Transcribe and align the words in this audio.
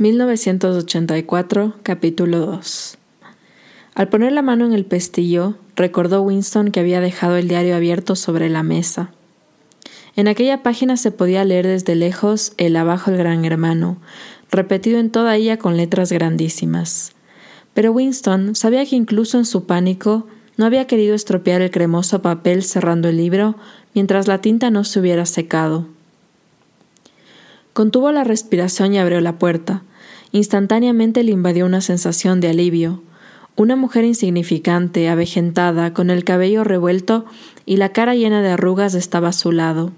1984, 0.00 1.74
capítulo 1.82 2.38
2. 2.38 2.96
Al 3.94 4.08
poner 4.08 4.32
la 4.32 4.40
mano 4.40 4.64
en 4.64 4.72
el 4.72 4.86
pestillo, 4.86 5.56
recordó 5.76 6.22
Winston 6.22 6.70
que 6.70 6.80
había 6.80 7.02
dejado 7.02 7.36
el 7.36 7.48
diario 7.48 7.76
abierto 7.76 8.16
sobre 8.16 8.48
la 8.48 8.62
mesa. 8.62 9.10
En 10.16 10.26
aquella 10.26 10.62
página 10.62 10.96
se 10.96 11.10
podía 11.10 11.44
leer 11.44 11.66
desde 11.66 11.96
lejos 11.96 12.54
el 12.56 12.76
abajo 12.76 13.10
el 13.10 13.18
gran 13.18 13.44
hermano, 13.44 13.98
repetido 14.50 14.98
en 14.98 15.10
toda 15.10 15.36
ella 15.36 15.58
con 15.58 15.76
letras 15.76 16.10
grandísimas. 16.12 17.12
Pero 17.74 17.92
Winston 17.92 18.56
sabía 18.56 18.86
que 18.86 18.96
incluso 18.96 19.36
en 19.36 19.44
su 19.44 19.66
pánico 19.66 20.26
no 20.56 20.64
había 20.64 20.86
querido 20.86 21.14
estropear 21.14 21.60
el 21.60 21.70
cremoso 21.70 22.22
papel 22.22 22.62
cerrando 22.62 23.10
el 23.10 23.18
libro 23.18 23.56
mientras 23.94 24.28
la 24.28 24.40
tinta 24.40 24.70
no 24.70 24.84
se 24.84 24.98
hubiera 24.98 25.26
secado. 25.26 25.88
Contuvo 27.74 28.12
la 28.12 28.24
respiración 28.24 28.94
y 28.94 28.98
abrió 28.98 29.20
la 29.20 29.38
puerta. 29.38 29.82
Instantáneamente 30.32 31.22
le 31.22 31.32
invadió 31.32 31.66
una 31.66 31.80
sensación 31.80 32.40
de 32.40 32.48
alivio. 32.48 33.02
Una 33.56 33.76
mujer 33.76 34.04
insignificante, 34.04 35.08
avejentada, 35.08 35.92
con 35.92 36.10
el 36.10 36.24
cabello 36.24 36.64
revuelto 36.64 37.24
y 37.66 37.76
la 37.76 37.90
cara 37.90 38.14
llena 38.14 38.40
de 38.42 38.50
arrugas 38.50 38.94
estaba 38.94 39.28
a 39.28 39.32
su 39.32 39.52
lado. 39.52 39.92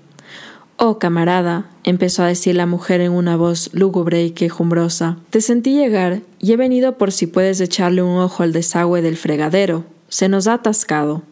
Oh, 0.78 0.98
camarada, 0.98 1.66
empezó 1.84 2.24
a 2.24 2.26
decir 2.26 2.56
la 2.56 2.66
mujer 2.66 3.00
en 3.02 3.12
una 3.12 3.36
voz 3.36 3.70
lúgubre 3.72 4.24
y 4.24 4.30
quejumbrosa, 4.30 5.18
te 5.30 5.40
sentí 5.40 5.76
llegar 5.76 6.22
y 6.40 6.52
he 6.52 6.56
venido 6.56 6.98
por 6.98 7.12
si 7.12 7.26
puedes 7.28 7.60
echarle 7.60 8.02
un 8.02 8.18
ojo 8.18 8.42
al 8.42 8.52
desagüe 8.52 9.02
del 9.02 9.16
fregadero. 9.16 9.84
Se 10.08 10.28
nos 10.28 10.48
ha 10.48 10.54
atascado. 10.54 11.22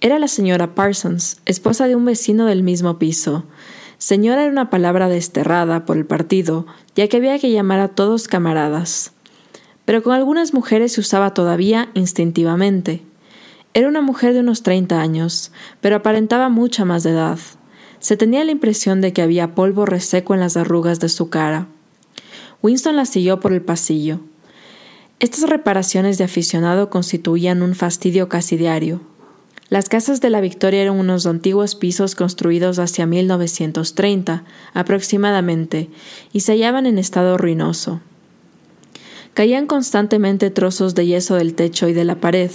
Era 0.00 0.18
la 0.18 0.28
señora 0.28 0.74
Parsons, 0.74 1.38
esposa 1.46 1.88
de 1.88 1.96
un 1.96 2.04
vecino 2.04 2.44
del 2.44 2.62
mismo 2.62 2.98
piso. 2.98 3.44
Señora 4.04 4.42
era 4.42 4.52
una 4.52 4.68
palabra 4.68 5.08
desterrada 5.08 5.86
por 5.86 5.96
el 5.96 6.04
partido, 6.04 6.66
ya 6.94 7.08
que 7.08 7.16
había 7.16 7.38
que 7.38 7.50
llamar 7.50 7.80
a 7.80 7.88
todos 7.88 8.28
camaradas. 8.28 9.12
Pero 9.86 10.02
con 10.02 10.12
algunas 10.12 10.52
mujeres 10.52 10.92
se 10.92 11.00
usaba 11.00 11.32
todavía 11.32 11.88
instintivamente. 11.94 13.00
Era 13.72 13.88
una 13.88 14.02
mujer 14.02 14.34
de 14.34 14.40
unos 14.40 14.62
treinta 14.62 15.00
años, 15.00 15.52
pero 15.80 15.96
aparentaba 15.96 16.50
mucha 16.50 16.84
más 16.84 17.02
de 17.02 17.12
edad. 17.12 17.38
Se 17.98 18.18
tenía 18.18 18.44
la 18.44 18.50
impresión 18.50 19.00
de 19.00 19.14
que 19.14 19.22
había 19.22 19.54
polvo 19.54 19.86
reseco 19.86 20.34
en 20.34 20.40
las 20.40 20.58
arrugas 20.58 21.00
de 21.00 21.08
su 21.08 21.30
cara. 21.30 21.68
Winston 22.60 22.96
la 22.96 23.06
siguió 23.06 23.40
por 23.40 23.54
el 23.54 23.62
pasillo. 23.62 24.20
Estas 25.18 25.48
reparaciones 25.48 26.18
de 26.18 26.24
aficionado 26.24 26.90
constituían 26.90 27.62
un 27.62 27.74
fastidio 27.74 28.28
casi 28.28 28.58
diario. 28.58 29.00
Las 29.70 29.88
casas 29.88 30.20
de 30.20 30.28
la 30.30 30.40
Victoria 30.40 30.82
eran 30.82 30.98
unos 30.98 31.26
antiguos 31.26 31.74
pisos 31.74 32.14
construidos 32.14 32.78
hacia 32.78 33.06
1930 33.06 34.44
aproximadamente 34.74 35.88
y 36.32 36.40
se 36.40 36.52
hallaban 36.52 36.86
en 36.86 36.98
estado 36.98 37.38
ruinoso. 37.38 38.00
Caían 39.32 39.66
constantemente 39.66 40.50
trozos 40.50 40.94
de 40.94 41.06
yeso 41.06 41.34
del 41.34 41.54
techo 41.54 41.88
y 41.88 41.92
de 41.92 42.04
la 42.04 42.16
pared, 42.16 42.50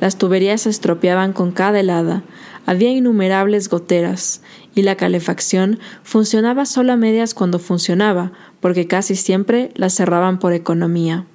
las 0.00 0.16
tuberías 0.16 0.62
se 0.62 0.70
estropeaban 0.70 1.32
con 1.32 1.52
cada 1.52 1.78
helada, 1.78 2.24
había 2.66 2.90
innumerables 2.90 3.68
goteras, 3.68 4.42
y 4.74 4.82
la 4.82 4.96
calefacción 4.96 5.78
funcionaba 6.02 6.66
solo 6.66 6.92
a 6.92 6.96
medias 6.96 7.32
cuando 7.32 7.60
funcionaba, 7.60 8.32
porque 8.60 8.88
casi 8.88 9.14
siempre 9.14 9.70
la 9.74 9.88
cerraban 9.88 10.40
por 10.40 10.52
economía. 10.52 11.26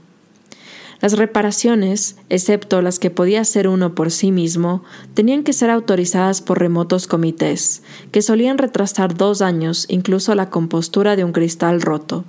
Las 1.02 1.18
reparaciones, 1.18 2.16
excepto 2.30 2.84
las 2.84 3.00
que 3.00 3.10
podía 3.10 3.42
hacer 3.42 3.68
uno 3.68 3.96
por 3.96 4.12
sí 4.12 4.32
mismo, 4.32 4.84
tenían 5.16 5.44
que 5.44 5.52
ser 5.52 5.72
autorizadas 5.72 6.42
por 6.42 6.60
remotos 6.60 7.08
comités, 7.08 7.82
que 8.12 8.22
solían 8.22 8.60
retrasar 8.60 9.16
dos 9.16 9.42
años 9.42 9.88
incluso 9.90 10.36
la 10.36 10.52
compostura 10.52 11.16
de 11.16 11.24
un 11.24 11.32
cristal 11.32 11.82
roto. 11.82 12.24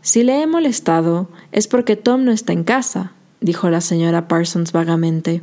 Si 0.00 0.22
le 0.22 0.40
he 0.40 0.46
molestado, 0.46 1.28
es 1.50 1.66
porque 1.66 1.96
Tom 1.96 2.24
no 2.24 2.30
está 2.30 2.52
en 2.52 2.62
casa, 2.62 3.12
dijo 3.40 3.68
la 3.68 3.80
señora 3.80 4.28
Parsons 4.28 4.70
vagamente. 4.70 5.42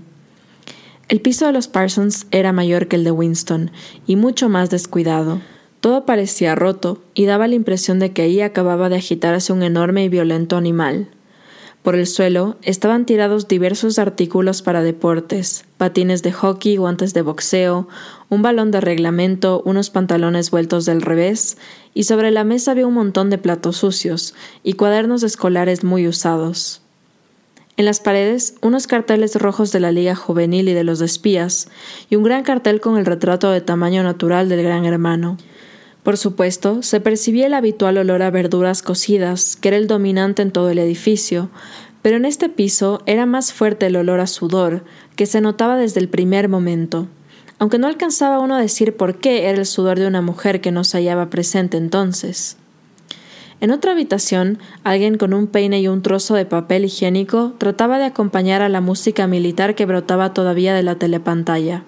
El 1.09 1.19
piso 1.19 1.45
de 1.45 1.51
los 1.51 1.67
Parsons 1.67 2.25
era 2.31 2.53
mayor 2.53 2.87
que 2.87 2.95
el 2.95 3.03
de 3.03 3.11
Winston 3.11 3.71
y 4.07 4.15
mucho 4.15 4.47
más 4.47 4.69
descuidado. 4.69 5.41
Todo 5.81 6.05
parecía 6.05 6.55
roto 6.55 7.03
y 7.13 7.25
daba 7.25 7.47
la 7.47 7.55
impresión 7.55 7.99
de 7.99 8.13
que 8.13 8.23
ahí 8.23 8.41
acababa 8.41 8.89
de 8.89 8.95
agitarse 8.95 9.51
un 9.53 9.61
enorme 9.61 10.05
y 10.05 10.09
violento 10.09 10.57
animal. 10.57 11.09
Por 11.87 11.95
el 11.95 12.05
suelo 12.05 12.57
estaban 12.63 13.05
tirados 13.05 13.47
diversos 13.47 13.97
artículos 13.97 14.61
para 14.61 14.83
deportes, 14.83 15.63
patines 15.77 16.21
de 16.21 16.33
hockey, 16.33 16.75
guantes 16.75 17.13
de 17.13 17.21
boxeo, 17.21 17.87
un 18.27 18.41
balón 18.41 18.71
de 18.71 18.81
reglamento, 18.81 19.61
unos 19.63 19.89
pantalones 19.89 20.51
vueltos 20.51 20.83
del 20.83 21.01
revés, 21.01 21.57
y 21.93 22.03
sobre 22.03 22.31
la 22.31 22.43
mesa 22.43 22.71
había 22.71 22.87
un 22.87 22.93
montón 22.93 23.29
de 23.29 23.37
platos 23.37 23.77
sucios 23.77 24.35
y 24.63 24.73
cuadernos 24.73 25.23
escolares 25.23 25.85
muy 25.85 26.09
usados. 26.09 26.81
En 27.77 27.85
las 27.85 28.01
paredes, 28.01 28.55
unos 28.61 28.85
carteles 28.85 29.35
rojos 29.35 29.71
de 29.71 29.79
la 29.79 29.93
Liga 29.93 30.13
Juvenil 30.13 30.67
y 30.67 30.73
de 30.73 30.83
los 30.83 30.99
espías, 30.99 31.69
y 32.09 32.17
un 32.17 32.23
gran 32.23 32.43
cartel 32.43 32.81
con 32.81 32.97
el 32.97 33.05
retrato 33.05 33.49
de 33.49 33.61
tamaño 33.61 34.03
natural 34.03 34.49
del 34.49 34.61
gran 34.61 34.83
hermano. 34.83 35.37
Por 36.07 36.15
supuesto, 36.15 36.83
se 36.83 37.01
percibía 37.01 37.47
el 37.47 37.53
habitual 37.53 37.97
olor 37.97 38.21
a 38.21 38.31
verduras 38.31 38.81
cocidas, 38.81 39.57
que 39.57 39.67
era 39.67 39.75
el 39.75 39.87
dominante 39.87 40.41
en 40.41 40.51
todo 40.51 40.69
el 40.69 40.79
edificio, 40.79 41.49
pero 42.01 42.15
en 42.15 42.23
este 42.23 42.47
piso 42.47 43.01
era 43.05 43.25
más 43.25 43.51
fuerte 43.51 43.87
el 43.87 43.97
olor 43.97 44.21
a 44.21 44.27
sudor, 44.27 44.85
que 45.17 45.25
se 45.25 45.41
notaba 45.41 45.75
desde 45.75 45.99
el 45.99 46.07
primer 46.07 46.47
momento, 46.47 47.07
aunque 47.59 47.77
no 47.77 47.87
alcanzaba 47.87 48.39
uno 48.39 48.55
a 48.55 48.61
decir 48.61 48.95
por 48.95 49.17
qué 49.17 49.49
era 49.49 49.57
el 49.57 49.65
sudor 49.65 49.99
de 49.99 50.07
una 50.07 50.21
mujer 50.21 50.61
que 50.61 50.71
no 50.71 50.85
se 50.85 50.99
hallaba 50.99 51.29
presente 51.29 51.75
entonces. 51.75 52.55
En 53.59 53.71
otra 53.71 53.91
habitación, 53.91 54.59
alguien 54.85 55.17
con 55.17 55.33
un 55.33 55.47
peine 55.47 55.81
y 55.81 55.89
un 55.89 56.03
trozo 56.03 56.35
de 56.35 56.45
papel 56.45 56.85
higiénico 56.85 57.51
trataba 57.57 57.97
de 57.97 58.05
acompañar 58.05 58.61
a 58.61 58.69
la 58.69 58.79
música 58.79 59.27
militar 59.27 59.75
que 59.75 59.85
brotaba 59.85 60.33
todavía 60.33 60.73
de 60.73 60.83
la 60.83 60.95
telepantalla. 60.95 61.83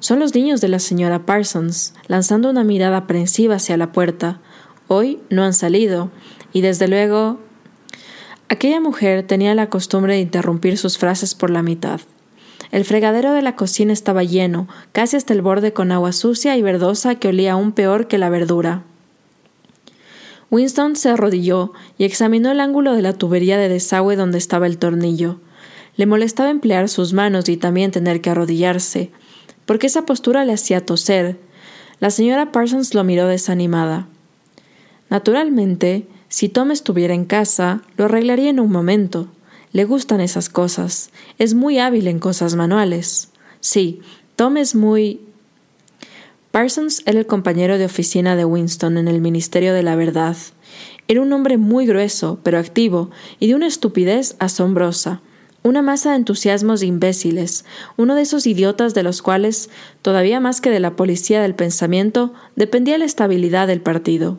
Son 0.00 0.20
los 0.20 0.34
niños 0.34 0.60
de 0.60 0.68
la 0.68 0.78
señora 0.78 1.26
Parsons, 1.26 1.94
lanzando 2.06 2.50
una 2.50 2.62
mirada 2.62 2.98
aprensiva 2.98 3.56
hacia 3.56 3.76
la 3.76 3.90
puerta. 3.90 4.40
Hoy 4.86 5.20
no 5.28 5.42
han 5.42 5.54
salido, 5.54 6.10
y 6.52 6.60
desde 6.60 6.88
luego. 6.88 7.40
Aquella 8.48 8.80
mujer 8.80 9.24
tenía 9.24 9.54
la 9.54 9.68
costumbre 9.68 10.14
de 10.14 10.20
interrumpir 10.20 10.78
sus 10.78 10.98
frases 10.98 11.34
por 11.34 11.50
la 11.50 11.62
mitad. 11.62 12.00
El 12.70 12.84
fregadero 12.84 13.32
de 13.32 13.42
la 13.42 13.56
cocina 13.56 13.92
estaba 13.92 14.22
lleno, 14.24 14.68
casi 14.92 15.16
hasta 15.16 15.32
el 15.32 15.42
borde 15.42 15.72
con 15.72 15.90
agua 15.90 16.12
sucia 16.12 16.56
y 16.56 16.62
verdosa 16.62 17.16
que 17.16 17.28
olía 17.28 17.52
aún 17.52 17.72
peor 17.72 18.08
que 18.08 18.18
la 18.18 18.28
verdura. 18.28 18.84
Winston 20.50 20.96
se 20.96 21.10
arrodilló 21.10 21.72
y 21.98 22.04
examinó 22.04 22.50
el 22.50 22.60
ángulo 22.60 22.94
de 22.94 23.02
la 23.02 23.12
tubería 23.12 23.58
de 23.58 23.68
desagüe 23.68 24.16
donde 24.16 24.38
estaba 24.38 24.66
el 24.66 24.78
tornillo. 24.78 25.40
Le 25.96 26.06
molestaba 26.06 26.50
emplear 26.50 26.88
sus 26.88 27.12
manos 27.12 27.48
y 27.48 27.56
también 27.56 27.90
tener 27.90 28.20
que 28.20 28.30
arrodillarse, 28.30 29.10
porque 29.68 29.88
esa 29.88 30.06
postura 30.06 30.46
le 30.46 30.54
hacía 30.54 30.86
toser. 30.86 31.36
La 32.00 32.08
señora 32.08 32.52
Parsons 32.52 32.94
lo 32.94 33.04
miró 33.04 33.26
desanimada. 33.26 34.08
Naturalmente, 35.10 36.06
si 36.30 36.48
Tom 36.48 36.70
estuviera 36.70 37.12
en 37.12 37.26
casa, 37.26 37.82
lo 37.98 38.06
arreglaría 38.06 38.48
en 38.48 38.60
un 38.60 38.72
momento. 38.72 39.28
Le 39.72 39.84
gustan 39.84 40.22
esas 40.22 40.48
cosas. 40.48 41.10
Es 41.38 41.52
muy 41.52 41.78
hábil 41.78 42.08
en 42.08 42.18
cosas 42.18 42.54
manuales. 42.54 43.28
Sí, 43.60 44.00
Tom 44.36 44.56
es 44.56 44.74
muy. 44.74 45.20
Parsons 46.50 47.02
era 47.04 47.18
el 47.18 47.26
compañero 47.26 47.76
de 47.76 47.84
oficina 47.84 48.36
de 48.36 48.46
Winston 48.46 48.96
en 48.96 49.06
el 49.06 49.20
Ministerio 49.20 49.74
de 49.74 49.82
la 49.82 49.96
Verdad. 49.96 50.38
Era 51.08 51.20
un 51.20 51.30
hombre 51.34 51.58
muy 51.58 51.84
grueso, 51.84 52.38
pero 52.42 52.58
activo, 52.58 53.10
y 53.38 53.48
de 53.48 53.54
una 53.54 53.66
estupidez 53.66 54.34
asombrosa 54.38 55.20
una 55.62 55.82
masa 55.82 56.10
de 56.10 56.16
entusiasmos 56.16 56.82
imbéciles, 56.82 57.64
uno 57.96 58.14
de 58.14 58.22
esos 58.22 58.46
idiotas 58.46 58.94
de 58.94 59.02
los 59.02 59.22
cuales, 59.22 59.70
todavía 60.02 60.40
más 60.40 60.60
que 60.60 60.70
de 60.70 60.80
la 60.80 60.96
policía 60.96 61.42
del 61.42 61.54
pensamiento, 61.54 62.32
dependía 62.56 62.98
la 62.98 63.04
estabilidad 63.04 63.66
del 63.66 63.80
partido. 63.80 64.38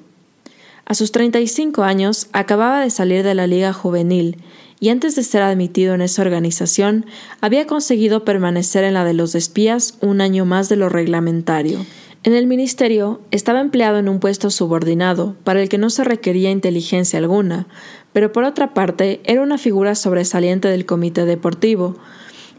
A 0.85 0.95
sus 0.95 1.11
treinta 1.11 1.39
y 1.39 1.47
cinco 1.47 1.83
años 1.83 2.27
acababa 2.31 2.81
de 2.81 2.89
salir 2.89 3.23
de 3.23 3.35
la 3.35 3.45
Liga 3.45 3.73
Juvenil 3.73 4.37
y 4.79 4.89
antes 4.89 5.15
de 5.15 5.23
ser 5.23 5.43
admitido 5.43 5.93
en 5.93 6.01
esa 6.01 6.21
organización 6.21 7.05
había 7.41 7.67
conseguido 7.67 8.23
permanecer 8.25 8.83
en 8.83 8.95
la 8.95 9.03
de 9.03 9.13
los 9.13 9.35
espías 9.35 9.95
un 10.01 10.21
año 10.21 10.45
más 10.45 10.67
de 10.69 10.77
lo 10.77 10.89
reglamentario. 10.89 11.85
En 12.23 12.33
el 12.33 12.47
ministerio 12.47 13.21
estaba 13.31 13.61
empleado 13.61 13.97
en 13.97 14.09
un 14.09 14.19
puesto 14.19 14.49
subordinado, 14.49 15.37
para 15.45 15.61
el 15.61 15.69
que 15.69 15.77
no 15.77 15.89
se 15.89 16.03
requería 16.03 16.51
inteligencia 16.51 17.17
alguna, 17.17 17.67
pero 18.11 18.33
por 18.33 18.43
otra 18.43 18.73
parte 18.73 19.21
era 19.23 19.41
una 19.41 19.57
figura 19.57 19.95
sobresaliente 19.95 20.67
del 20.67 20.85
comité 20.85 21.23
deportivo 21.25 21.95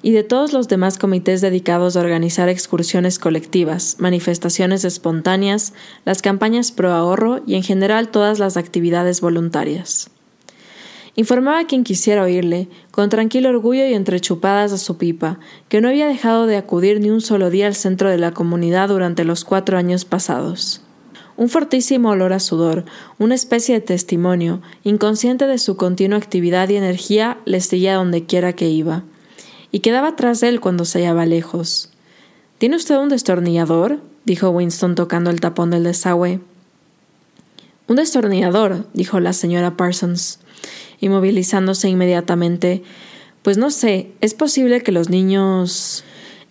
y 0.00 0.12
de 0.12 0.22
todos 0.22 0.54
los 0.54 0.68
demás 0.68 0.96
comités 0.96 1.42
dedicados 1.42 1.94
a 1.94 2.00
organizar 2.00 2.48
excursiones 2.48 3.18
colectivas, 3.18 3.96
manifestaciones 3.98 4.86
espontáneas, 4.86 5.74
las 6.06 6.22
campañas 6.22 6.72
pro 6.72 6.92
ahorro 6.92 7.42
y 7.46 7.56
en 7.56 7.62
general 7.62 8.08
todas 8.08 8.38
las 8.38 8.56
actividades 8.56 9.20
voluntarias. 9.20 10.10
Informaba 11.16 11.58
a 11.58 11.66
quien 11.66 11.84
quisiera 11.84 12.22
oírle, 12.22 12.68
con 12.90 13.08
tranquilo 13.08 13.48
orgullo 13.48 13.86
y 13.86 13.94
entre 13.94 14.20
chupadas 14.20 14.72
a 14.72 14.78
su 14.78 14.96
pipa, 14.96 15.38
que 15.68 15.80
no 15.80 15.88
había 15.88 16.06
dejado 16.06 16.46
de 16.46 16.56
acudir 16.56 17.00
ni 17.00 17.10
un 17.10 17.20
solo 17.20 17.50
día 17.50 17.66
al 17.66 17.74
centro 17.74 18.08
de 18.10 18.18
la 18.18 18.32
comunidad 18.32 18.88
durante 18.88 19.24
los 19.24 19.44
cuatro 19.44 19.76
años 19.76 20.04
pasados. 20.04 20.82
Un 21.36 21.48
fortísimo 21.48 22.10
olor 22.10 22.32
a 22.32 22.38
sudor, 22.38 22.84
una 23.18 23.34
especie 23.34 23.74
de 23.74 23.80
testimonio, 23.80 24.60
inconsciente 24.84 25.46
de 25.46 25.58
su 25.58 25.76
continua 25.76 26.18
actividad 26.18 26.68
y 26.68 26.76
energía, 26.76 27.38
le 27.44 27.60
seguía 27.60 27.94
donde 27.94 28.26
quiera 28.26 28.52
que 28.52 28.68
iba. 28.68 29.04
Y 29.72 29.80
quedaba 29.80 30.16
tras 30.16 30.42
él 30.42 30.60
cuando 30.60 30.84
se 30.84 30.98
hallaba 30.98 31.26
lejos. 31.26 31.90
¿Tiene 32.58 32.76
usted 32.76 32.98
un 32.98 33.08
destornillador? 33.08 34.00
dijo 34.26 34.50
Winston 34.50 34.94
tocando 34.94 35.30
el 35.30 35.40
tapón 35.40 35.70
del 35.70 35.84
desagüe. 35.84 36.40
Un 37.88 37.96
destornillador, 37.96 38.86
dijo 38.92 39.18
la 39.18 39.32
señora 39.32 39.78
Parsons, 39.78 40.39
inmovilizándose 41.00 41.88
inmediatamente. 41.88 42.82
Pues 43.42 43.58
no 43.58 43.70
sé, 43.70 44.12
es 44.20 44.34
posible 44.34 44.82
que 44.82 44.92
los 44.92 45.08
niños. 45.08 46.04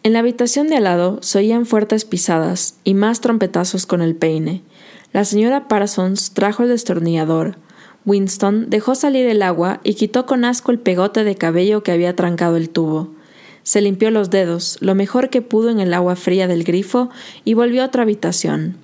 En 0.03 0.13
la 0.13 0.19
habitación 0.19 0.67
de 0.67 0.77
al 0.77 0.85
lado 0.85 1.19
se 1.21 1.39
oían 1.39 1.65
fuertes 1.65 2.05
pisadas 2.05 2.75
y 2.83 2.93
más 2.93 3.21
trompetazos 3.21 3.85
con 3.85 4.01
el 4.01 4.15
peine. 4.15 4.61
La 5.13 5.25
señora 5.25 5.67
Parsons 5.67 6.31
trajo 6.31 6.63
el 6.63 6.69
destornillador. 6.69 7.57
Winston 8.05 8.69
dejó 8.69 8.95
salir 8.95 9.27
el 9.27 9.41
agua 9.41 9.81
y 9.83 9.95
quitó 9.95 10.25
con 10.25 10.45
asco 10.45 10.71
el 10.71 10.79
pegote 10.79 11.23
de 11.23 11.35
cabello 11.35 11.83
que 11.83 11.91
había 11.91 12.15
trancado 12.15 12.57
el 12.57 12.69
tubo. 12.69 13.09
Se 13.63 13.81
limpió 13.81 14.09
los 14.09 14.29
dedos, 14.29 14.77
lo 14.81 14.95
mejor 14.95 15.29
que 15.29 15.41
pudo 15.41 15.69
en 15.69 15.79
el 15.79 15.93
agua 15.93 16.15
fría 16.15 16.47
del 16.47 16.63
grifo, 16.63 17.09
y 17.43 17.53
volvió 17.53 17.83
a 17.83 17.87
otra 17.87 18.03
habitación. 18.03 18.77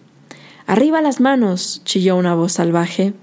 Arriba 0.67 1.01
las 1.01 1.19
manos. 1.19 1.81
chilló 1.85 2.15
una 2.15 2.35
voz 2.35 2.53
salvaje. 2.53 3.13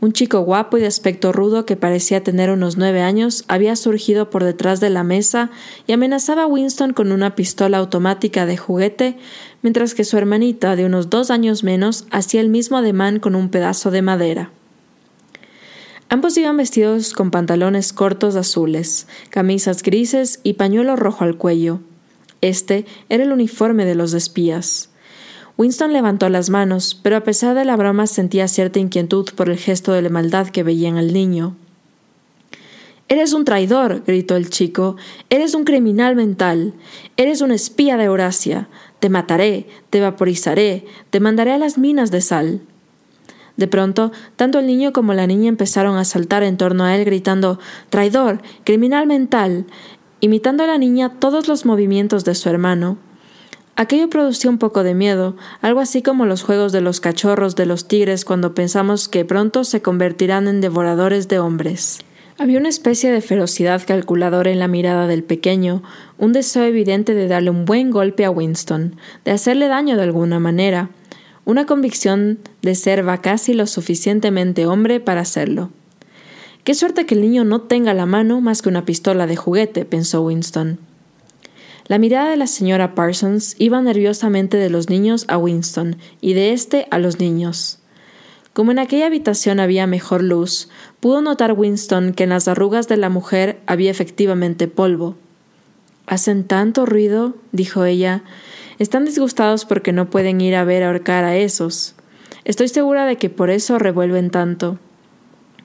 Un 0.00 0.12
chico 0.12 0.40
guapo 0.40 0.76
y 0.76 0.80
de 0.80 0.86
aspecto 0.86 1.32
rudo 1.32 1.64
que 1.64 1.76
parecía 1.76 2.22
tener 2.22 2.50
unos 2.50 2.76
nueve 2.76 3.00
años 3.00 3.44
había 3.48 3.74
surgido 3.74 4.28
por 4.28 4.44
detrás 4.44 4.80
de 4.80 4.90
la 4.90 5.02
mesa 5.02 5.50
y 5.86 5.92
amenazaba 5.92 6.42
a 6.42 6.46
Winston 6.46 6.92
con 6.92 7.10
una 7.10 7.34
pistola 7.34 7.78
automática 7.78 8.44
de 8.44 8.56
juguete, 8.56 9.16
mientras 9.62 9.94
que 9.94 10.04
su 10.04 10.18
hermanita, 10.18 10.76
de 10.76 10.84
unos 10.84 11.08
dos 11.08 11.30
años 11.30 11.64
menos, 11.64 12.06
hacía 12.10 12.40
el 12.40 12.50
mismo 12.50 12.76
ademán 12.76 13.18
con 13.18 13.34
un 13.34 13.48
pedazo 13.48 13.90
de 13.90 14.02
madera. 14.02 14.50
Ambos 16.10 16.36
iban 16.36 16.56
vestidos 16.56 17.12
con 17.12 17.30
pantalones 17.30 17.92
cortos 17.92 18.36
azules, 18.36 19.08
camisas 19.30 19.82
grises 19.82 20.38
y 20.42 20.52
pañuelo 20.54 20.96
rojo 20.96 21.24
al 21.24 21.38
cuello. 21.38 21.80
Este 22.40 22.84
era 23.08 23.24
el 23.24 23.32
uniforme 23.32 23.86
de 23.86 23.94
los 23.94 24.12
espías. 24.12 24.90
Winston 25.56 25.92
levantó 25.92 26.28
las 26.28 26.50
manos, 26.50 26.98
pero 27.00 27.16
a 27.16 27.22
pesar 27.22 27.54
de 27.54 27.64
la 27.64 27.76
broma 27.76 28.08
sentía 28.08 28.48
cierta 28.48 28.80
inquietud 28.80 29.28
por 29.36 29.48
el 29.50 29.58
gesto 29.58 29.92
de 29.92 30.02
la 30.02 30.08
maldad 30.08 30.48
que 30.48 30.64
veía 30.64 30.88
en 30.88 30.96
el 30.96 31.12
niño. 31.12 31.54
Eres 33.08 33.32
un 33.34 33.44
traidor, 33.44 34.02
gritó 34.04 34.34
el 34.34 34.50
chico. 34.50 34.96
Eres 35.30 35.54
un 35.54 35.64
criminal 35.64 36.16
mental. 36.16 36.72
Eres 37.16 37.42
un 37.42 37.52
espía 37.52 37.96
de 37.96 38.04
Eurasia. 38.04 38.68
Te 38.98 39.08
mataré, 39.10 39.68
te 39.90 40.00
vaporizaré, 40.00 40.86
te 41.10 41.20
mandaré 41.20 41.52
a 41.52 41.58
las 41.58 41.78
minas 41.78 42.10
de 42.10 42.22
sal. 42.22 42.62
De 43.56 43.68
pronto, 43.68 44.10
tanto 44.34 44.58
el 44.58 44.66
niño 44.66 44.92
como 44.92 45.14
la 45.14 45.28
niña 45.28 45.48
empezaron 45.48 45.96
a 45.96 46.04
saltar 46.04 46.42
en 46.42 46.56
torno 46.56 46.84
a 46.84 46.96
él 46.96 47.04
gritando 47.04 47.60
Traidor, 47.90 48.42
criminal 48.64 49.06
mental, 49.06 49.66
imitando 50.20 50.64
a 50.64 50.66
la 50.66 50.78
niña 50.78 51.20
todos 51.20 51.46
los 51.46 51.64
movimientos 51.64 52.24
de 52.24 52.34
su 52.34 52.48
hermano. 52.48 52.98
Aquello 53.76 54.08
producía 54.08 54.50
un 54.50 54.58
poco 54.58 54.84
de 54.84 54.94
miedo, 54.94 55.36
algo 55.60 55.80
así 55.80 56.00
como 56.00 56.26
los 56.26 56.42
juegos 56.44 56.70
de 56.70 56.80
los 56.80 57.00
cachorros 57.00 57.56
de 57.56 57.66
los 57.66 57.88
tigres 57.88 58.24
cuando 58.24 58.54
pensamos 58.54 59.08
que 59.08 59.24
pronto 59.24 59.64
se 59.64 59.82
convertirán 59.82 60.46
en 60.46 60.60
devoradores 60.60 61.26
de 61.26 61.40
hombres. 61.40 61.98
Había 62.38 62.58
una 62.58 62.68
especie 62.68 63.10
de 63.10 63.20
ferocidad 63.20 63.82
calculadora 63.84 64.50
en 64.50 64.60
la 64.60 64.68
mirada 64.68 65.08
del 65.08 65.24
pequeño, 65.24 65.82
un 66.18 66.32
deseo 66.32 66.64
evidente 66.64 67.14
de 67.14 67.26
darle 67.26 67.50
un 67.50 67.64
buen 67.64 67.90
golpe 67.90 68.24
a 68.24 68.30
Winston, 68.30 68.96
de 69.24 69.32
hacerle 69.32 69.66
daño 69.66 69.96
de 69.96 70.02
alguna 70.04 70.38
manera, 70.38 70.90
una 71.44 71.66
convicción 71.66 72.38
de 72.62 72.74
ser 72.74 73.06
va 73.06 73.20
casi 73.20 73.54
lo 73.54 73.66
suficientemente 73.66 74.66
hombre 74.66 75.00
para 75.00 75.20
hacerlo. 75.20 75.70
Qué 76.62 76.74
suerte 76.74 77.06
que 77.06 77.14
el 77.14 77.20
niño 77.20 77.44
no 77.44 77.60
tenga 77.60 77.92
la 77.92 78.06
mano 78.06 78.40
más 78.40 78.62
que 78.62 78.68
una 78.68 78.84
pistola 78.84 79.26
de 79.26 79.36
juguete, 79.36 79.84
pensó 79.84 80.22
Winston. 80.22 80.78
La 81.86 81.98
mirada 81.98 82.30
de 82.30 82.38
la 82.38 82.46
señora 82.46 82.94
Parsons 82.94 83.56
iba 83.58 83.80
nerviosamente 83.82 84.56
de 84.56 84.70
los 84.70 84.88
niños 84.88 85.26
a 85.28 85.36
Winston 85.36 85.96
y 86.22 86.32
de 86.32 86.52
éste 86.52 86.86
a 86.90 86.98
los 86.98 87.18
niños. 87.18 87.78
Como 88.54 88.70
en 88.70 88.78
aquella 88.78 89.06
habitación 89.06 89.60
había 89.60 89.86
mejor 89.86 90.22
luz, 90.22 90.70
pudo 91.00 91.20
notar 91.20 91.52
Winston 91.52 92.14
que 92.14 92.24
en 92.24 92.30
las 92.30 92.48
arrugas 92.48 92.88
de 92.88 92.96
la 92.96 93.10
mujer 93.10 93.60
había 93.66 93.90
efectivamente 93.90 94.66
polvo. 94.66 95.16
Hacen 96.06 96.44
tanto 96.44 96.86
ruido, 96.86 97.34
dijo 97.52 97.84
ella. 97.84 98.22
Están 98.78 99.04
disgustados 99.04 99.66
porque 99.66 99.92
no 99.92 100.08
pueden 100.08 100.40
ir 100.40 100.56
a 100.56 100.64
ver 100.64 100.84
ahorcar 100.84 101.24
a 101.24 101.36
esos. 101.36 101.96
Estoy 102.44 102.68
segura 102.68 103.04
de 103.04 103.16
que 103.16 103.28
por 103.28 103.50
eso 103.50 103.78
revuelven 103.78 104.30
tanto. 104.30 104.78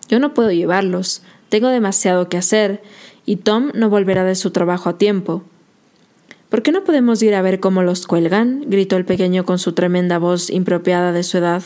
Yo 0.10 0.20
no 0.20 0.34
puedo 0.34 0.52
llevarlos, 0.52 1.22
tengo 1.48 1.70
demasiado 1.70 2.28
que 2.28 2.38
hacer, 2.38 2.82
y 3.26 3.38
Tom 3.38 3.72
no 3.74 3.90
volverá 3.90 4.26
de 4.26 4.36
su 4.36 4.52
trabajo 4.52 4.90
a 4.90 4.98
tiempo. 4.98 5.44
¿Por 6.50 6.64
qué 6.64 6.72
no 6.72 6.84
podemos 6.84 7.22
ir 7.22 7.36
a 7.36 7.44
ver 7.44 7.60
cómo 7.60 7.84
los 7.84 8.08
cuelgan? 8.08 8.64
gritó 8.68 8.98
el 8.98 9.06
pequeño 9.06 9.46
con 9.46 9.60
su 9.60 9.74
tremenda 9.74 10.18
voz 10.18 10.50
impropiada 10.50 11.12
de 11.12 11.22
su 11.22 11.38
edad. 11.38 11.62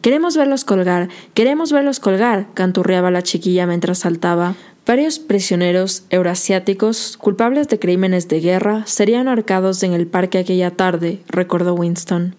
Queremos 0.00 0.36
verlos 0.36 0.64
colgar, 0.64 1.08
queremos 1.34 1.72
verlos 1.72 2.00
colgar, 2.00 2.48
canturreaba 2.54 3.12
la 3.12 3.22
chiquilla 3.22 3.66
mientras 3.66 4.00
saltaba. 4.00 4.56
Varios 4.84 5.18
prisioneros 5.18 6.02
eurasiáticos, 6.10 7.16
culpables 7.16 7.68
de 7.68 7.78
crímenes 7.78 8.28
de 8.28 8.40
guerra, 8.40 8.82
serían 8.86 9.28
ahorcados 9.28 9.82
en 9.84 9.94
el 9.94 10.08
parque 10.08 10.38
aquella 10.38 10.72
tarde, 10.72 11.20
recordó 11.28 11.74
Winston. 11.74 12.34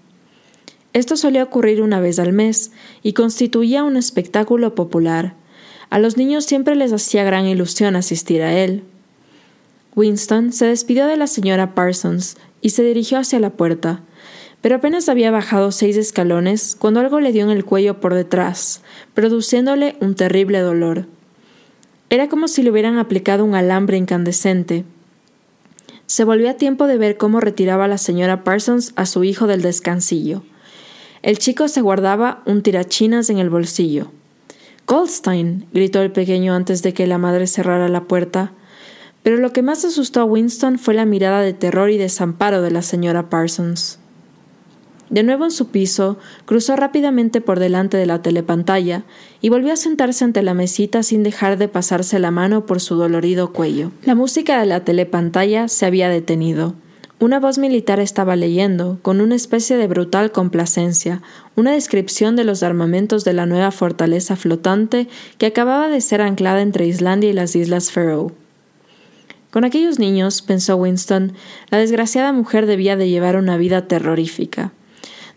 Esto 0.94 1.16
solía 1.16 1.44
ocurrir 1.44 1.82
una 1.82 2.00
vez 2.00 2.20
al 2.20 2.34
mes 2.34 2.72
y 3.02 3.14
constituía 3.14 3.84
un 3.84 3.98
espectáculo 3.98 4.76
popular. 4.76 5.34
A 5.90 5.98
los 5.98 6.18
niños 6.18 6.46
siempre 6.46 6.76
les 6.76 6.94
hacía 6.94 7.24
gran 7.24 7.46
ilusión 7.48 7.96
asistir 7.96 8.44
a 8.44 8.54
él. 8.54 8.84
Winston 9.96 10.52
se 10.52 10.66
despidió 10.66 11.08
de 11.08 11.18
la 11.18 11.28
señora 11.28 11.74
Parsons 11.74 12.38
y 12.62 12.72
se 12.72 12.84
dirigió 12.84 13.18
hacia 13.18 13.40
la 13.40 13.52
puerta, 13.52 14.02
pero 14.62 14.76
apenas 14.76 15.10
había 15.10 15.32
bajado 15.32 15.72
seis 15.72 15.96
escalones 15.96 16.76
cuando 16.78 17.00
algo 17.00 17.20
le 17.20 17.32
dio 17.32 17.44
en 17.44 17.52
el 17.52 17.66
cuello 17.66 18.00
por 18.02 18.14
detrás, 18.14 18.82
produciéndole 19.14 19.96
un 20.02 20.16
terrible 20.16 20.60
dolor. 20.60 21.06
Era 22.10 22.30
como 22.30 22.48
si 22.48 22.64
le 22.64 22.72
hubieran 22.72 22.98
aplicado 22.98 23.46
un 23.46 23.56
alambre 23.56 23.98
incandescente. 23.98 24.86
Se 26.08 26.24
volvió 26.24 26.50
a 26.50 26.56
tiempo 26.56 26.88
de 26.88 26.98
ver 26.98 27.18
cómo 27.18 27.40
retiraba 27.40 27.88
la 27.88 27.98
señora 27.98 28.44
Parsons 28.44 28.94
a 28.96 29.06
su 29.06 29.24
hijo 29.24 29.48
del 29.48 29.62
descansillo. 29.62 30.44
El 31.24 31.40
chico 31.40 31.68
se 31.68 31.82
guardaba 31.82 32.44
un 32.46 32.62
tirachinas 32.62 33.30
en 33.30 33.40
el 33.40 33.50
bolsillo. 33.50 34.12
Goldstein, 34.86 35.66
gritó 35.74 36.02
el 36.02 36.12
pequeño 36.12 36.54
antes 36.54 36.84
de 36.84 36.94
que 36.94 37.08
la 37.08 37.18
madre 37.18 37.48
cerrara 37.48 37.88
la 37.88 38.04
puerta. 38.04 38.52
Pero 39.26 39.38
lo 39.38 39.54
que 39.54 39.64
más 39.64 39.84
asustó 39.84 40.22
a 40.22 40.26
Winston 40.26 40.78
fue 40.78 40.94
la 40.94 41.04
mirada 41.04 41.42
de 41.42 41.54
terror 41.54 41.90
y 41.90 41.98
desamparo 41.98 42.62
de 42.62 42.70
la 42.70 42.84
señora 42.84 43.28
Parsons. 43.28 43.98
De 45.10 45.24
nuevo 45.24 45.46
en 45.46 45.52
su 45.52 45.70
piso, 45.70 46.20
cruzó 46.46 46.76
rápidamente 46.76 47.42
por 47.42 47.60
delante 47.60 47.98
de 47.98 48.06
la 48.06 48.22
telepantalla 48.22 49.04
y 49.42 49.50
volvió 49.50 49.74
a 49.74 49.78
sentarse 49.78 50.24
ante 50.24 50.44
la 50.44 50.54
mesita 50.54 51.02
sin 51.02 51.24
dejar 51.24 51.58
de 51.58 51.68
pasarse 51.68 52.20
la 52.20 52.30
mano 52.30 52.68
por 52.68 52.80
su 52.80 52.98
dolorido 52.98 53.52
cuello. 53.52 53.90
La 54.04 54.14
música 54.14 54.60
de 54.60 54.68
la 54.68 54.82
telepantalla 54.82 55.70
se 55.70 55.88
había 55.88 56.08
detenido. 56.08 56.76
Una 57.20 57.40
voz 57.40 57.58
militar 57.58 58.00
estaba 58.00 58.36
leyendo, 58.36 59.00
con 59.02 59.22
una 59.22 59.34
especie 59.34 59.76
de 59.76 59.88
brutal 59.88 60.32
complacencia, 60.32 61.24
una 61.56 61.72
descripción 61.72 62.36
de 62.36 62.44
los 62.44 62.62
armamentos 62.62 63.24
de 63.24 63.34
la 63.34 63.48
nueva 63.48 63.72
fortaleza 63.72 64.36
flotante 64.36 65.08
que 65.40 65.48
acababa 65.48 65.88
de 65.88 66.02
ser 66.02 66.22
anclada 66.22 66.62
entre 66.62 66.86
Islandia 66.86 67.32
y 67.32 67.34
las 67.34 67.56
Islas 67.56 67.92
Faroe. 67.92 68.45
Con 69.56 69.64
aquellos 69.64 70.00
niños, 70.00 70.42
pensó 70.42 70.76
Winston, 70.76 71.32
la 71.70 71.78
desgraciada 71.78 72.34
mujer 72.34 72.66
debía 72.66 72.98
de 72.98 73.08
llevar 73.08 73.38
una 73.38 73.56
vida 73.56 73.88
terrorífica. 73.88 74.74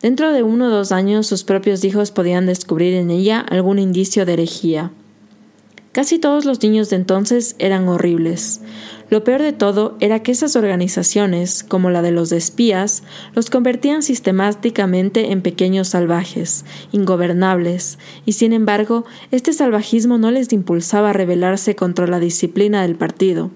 Dentro 0.02 0.32
de 0.32 0.42
uno 0.42 0.66
o 0.66 0.70
dos 0.70 0.90
años 0.90 1.28
sus 1.28 1.44
propios 1.44 1.84
hijos 1.84 2.10
podían 2.10 2.44
descubrir 2.44 2.94
en 2.94 3.12
ella 3.12 3.38
algún 3.38 3.78
indicio 3.78 4.26
de 4.26 4.32
herejía. 4.32 4.90
Casi 5.92 6.18
todos 6.18 6.46
los 6.46 6.60
niños 6.64 6.90
de 6.90 6.96
entonces 6.96 7.54
eran 7.60 7.86
horribles. 7.86 8.60
Lo 9.08 9.22
peor 9.22 9.40
de 9.40 9.52
todo 9.52 9.96
era 10.00 10.20
que 10.20 10.32
esas 10.32 10.56
organizaciones, 10.56 11.62
como 11.62 11.88
la 11.88 12.02
de 12.02 12.10
los 12.10 12.32
espías, 12.32 13.04
los 13.36 13.50
convertían 13.50 14.02
sistemáticamente 14.02 15.30
en 15.30 15.42
pequeños 15.42 15.86
salvajes, 15.86 16.64
ingobernables, 16.90 18.00
y 18.26 18.32
sin 18.32 18.52
embargo, 18.52 19.04
este 19.30 19.52
salvajismo 19.52 20.18
no 20.18 20.32
les 20.32 20.52
impulsaba 20.52 21.10
a 21.10 21.12
rebelarse 21.12 21.76
contra 21.76 22.08
la 22.08 22.18
disciplina 22.18 22.82
del 22.82 22.96
partido. 22.96 23.52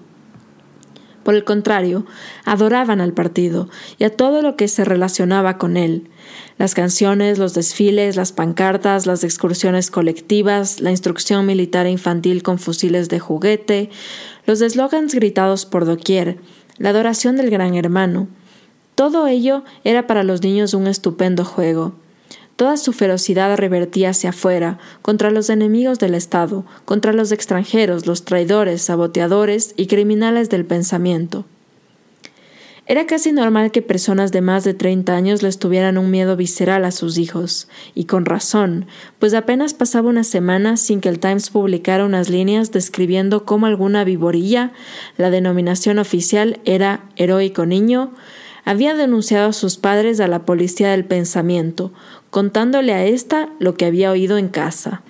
Por 1.23 1.35
el 1.35 1.43
contrario, 1.43 2.05
adoraban 2.45 3.01
al 3.01 3.13
partido 3.13 3.69
y 3.97 4.03
a 4.03 4.15
todo 4.15 4.41
lo 4.41 4.55
que 4.55 4.67
se 4.67 4.83
relacionaba 4.83 5.57
con 5.57 5.77
él. 5.77 6.09
Las 6.57 6.75
canciones, 6.75 7.39
los 7.39 7.53
desfiles, 7.53 8.15
las 8.15 8.31
pancartas, 8.31 9.05
las 9.05 9.23
excursiones 9.23 9.89
colectivas, 9.89 10.81
la 10.81 10.91
instrucción 10.91 11.45
militar 11.45 11.87
infantil 11.87 12.43
con 12.43 12.59
fusiles 12.59 13.09
de 13.09 13.19
juguete, 13.19 13.89
los 14.45 14.61
eslogans 14.61 15.15
gritados 15.15 15.65
por 15.65 15.85
doquier, 15.85 16.37
la 16.77 16.89
adoración 16.89 17.37
del 17.37 17.49
gran 17.49 17.75
hermano. 17.75 18.27
Todo 18.95 19.27
ello 19.27 19.63
era 19.83 20.05
para 20.05 20.23
los 20.23 20.43
niños 20.43 20.73
un 20.73 20.87
estupendo 20.87 21.45
juego. 21.45 21.93
Toda 22.55 22.77
su 22.77 22.93
ferocidad 22.93 23.57
revertía 23.57 24.09
hacia 24.09 24.29
afuera, 24.29 24.77
contra 25.01 25.31
los 25.31 25.49
enemigos 25.49 25.97
del 25.99 26.13
Estado, 26.13 26.65
contra 26.85 27.11
los 27.11 27.31
extranjeros, 27.31 28.05
los 28.05 28.25
traidores, 28.25 28.83
saboteadores 28.83 29.73
y 29.75 29.87
criminales 29.87 30.49
del 30.49 30.65
pensamiento. 30.65 31.45
Era 32.85 33.07
casi 33.07 33.31
normal 33.31 33.71
que 33.71 33.81
personas 33.81 34.33
de 34.33 34.41
más 34.41 34.65
de 34.65 34.73
30 34.73 35.15
años 35.15 35.41
les 35.41 35.57
tuvieran 35.57 35.97
un 35.97 36.11
miedo 36.11 36.35
visceral 36.35 36.83
a 36.83 36.91
sus 36.91 37.17
hijos, 37.17 37.69
y 37.95 38.05
con 38.05 38.25
razón, 38.25 38.87
pues 39.19 39.33
apenas 39.33 39.73
pasaba 39.73 40.09
una 40.09 40.25
semana 40.25 40.75
sin 40.75 40.99
que 40.99 41.07
el 41.07 41.19
Times 41.19 41.49
publicara 41.49 42.03
unas 42.03 42.29
líneas 42.29 42.73
describiendo 42.73 43.45
cómo 43.45 43.67
alguna 43.67 44.03
viborilla, 44.03 44.73
la 45.17 45.29
denominación 45.29 45.97
oficial 45.97 46.59
era 46.65 47.05
heroico 47.15 47.65
niño, 47.65 48.11
había 48.65 48.95
denunciado 48.95 49.49
a 49.49 49.53
sus 49.53 49.77
padres 49.77 50.19
a 50.19 50.27
la 50.27 50.45
policía 50.45 50.91
del 50.91 51.05
pensamiento, 51.05 51.93
contándole 52.33 52.93
a 52.93 53.05
ésta 53.05 53.49
lo 53.59 53.75
que 53.75 53.85
había 53.85 54.09
oído 54.09 54.39
en 54.39 54.49
casa. 54.49 55.03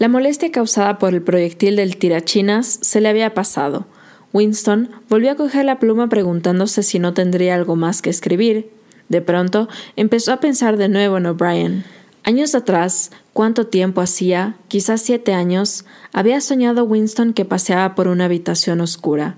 La 0.00 0.08
molestia 0.08 0.50
causada 0.50 0.98
por 0.98 1.14
el 1.14 1.22
proyectil 1.22 1.76
del 1.76 1.98
tirachinas 1.98 2.80
se 2.82 3.00
le 3.00 3.08
había 3.08 3.32
pasado, 3.32 3.86
Winston 4.32 4.90
volvió 5.08 5.30
a 5.30 5.36
coger 5.36 5.64
la 5.64 5.78
pluma 5.78 6.08
preguntándose 6.08 6.82
si 6.82 6.98
no 6.98 7.14
tendría 7.14 7.54
algo 7.54 7.76
más 7.76 8.02
que 8.02 8.10
escribir. 8.10 8.72
De 9.08 9.22
pronto 9.22 9.68
empezó 9.94 10.32
a 10.32 10.40
pensar 10.40 10.76
de 10.76 10.88
nuevo 10.88 11.18
en 11.18 11.26
O'Brien. 11.26 11.84
Años 12.24 12.56
atrás, 12.56 13.12
cuánto 13.32 13.68
tiempo 13.68 14.00
hacía, 14.00 14.56
quizás 14.66 15.02
siete 15.02 15.32
años, 15.32 15.84
había 16.12 16.40
soñado 16.40 16.82
Winston 16.82 17.32
que 17.32 17.44
paseaba 17.44 17.94
por 17.94 18.08
una 18.08 18.24
habitación 18.24 18.80
oscura. 18.80 19.36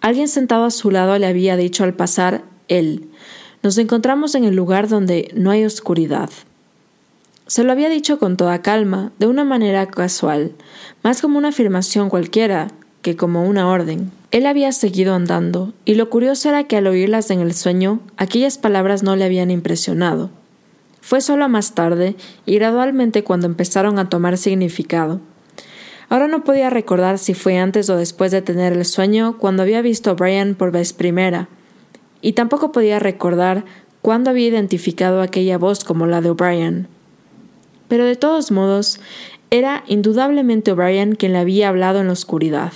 Alguien 0.00 0.26
sentado 0.26 0.64
a 0.64 0.72
su 0.72 0.90
lado 0.90 1.16
le 1.16 1.28
había 1.28 1.56
dicho 1.56 1.84
al 1.84 1.94
pasar 1.94 2.42
él. 2.66 3.10
Nos 3.62 3.78
encontramos 3.78 4.34
en 4.34 4.42
el 4.42 4.56
lugar 4.56 4.88
donde 4.88 5.30
no 5.36 5.52
hay 5.52 5.64
oscuridad. 5.64 6.30
Se 7.46 7.62
lo 7.62 7.72
había 7.72 7.90
dicho 7.90 8.18
con 8.18 8.38
toda 8.38 8.62
calma, 8.62 9.12
de 9.18 9.26
una 9.26 9.44
manera 9.44 9.86
casual, 9.86 10.52
más 11.02 11.20
como 11.20 11.36
una 11.36 11.48
afirmación 11.48 12.08
cualquiera 12.08 12.68
que 13.02 13.16
como 13.16 13.46
una 13.46 13.68
orden. 13.68 14.10
Él 14.30 14.46
había 14.46 14.72
seguido 14.72 15.14
andando, 15.14 15.74
y 15.84 15.94
lo 15.96 16.08
curioso 16.08 16.48
era 16.48 16.64
que 16.64 16.78
al 16.78 16.86
oírlas 16.86 17.30
en 17.30 17.40
el 17.40 17.52
sueño, 17.52 18.00
aquellas 18.16 18.56
palabras 18.56 19.02
no 19.02 19.14
le 19.14 19.24
habían 19.24 19.50
impresionado. 19.50 20.30
Fue 21.02 21.20
solo 21.20 21.46
más 21.50 21.74
tarde, 21.74 22.16
y 22.46 22.54
gradualmente 22.54 23.24
cuando 23.24 23.46
empezaron 23.46 23.98
a 23.98 24.08
tomar 24.08 24.38
significado. 24.38 25.20
Ahora 26.08 26.28
no 26.28 26.44
podía 26.44 26.70
recordar 26.70 27.18
si 27.18 27.34
fue 27.34 27.58
antes 27.58 27.90
o 27.90 27.98
después 27.98 28.32
de 28.32 28.40
tener 28.40 28.72
el 28.72 28.86
sueño 28.86 29.36
cuando 29.36 29.62
había 29.62 29.82
visto 29.82 30.10
a 30.10 30.14
Brian 30.14 30.54
por 30.54 30.70
vez 30.70 30.94
primera, 30.94 31.50
y 32.22 32.32
tampoco 32.32 32.72
podía 32.72 33.00
recordar 33.00 33.66
cuándo 34.00 34.30
había 34.30 34.48
identificado 34.48 35.20
aquella 35.20 35.58
voz 35.58 35.84
como 35.84 36.06
la 36.06 36.22
de 36.22 36.30
O'Brien. 36.30 36.93
Pero 37.88 38.04
de 38.04 38.16
todos 38.16 38.50
modos, 38.50 39.00
era 39.50 39.84
indudablemente 39.86 40.72
O'Brien 40.72 41.14
quien 41.14 41.32
le 41.32 41.38
había 41.38 41.68
hablado 41.68 42.00
en 42.00 42.08
la 42.08 42.12
oscuridad. 42.12 42.72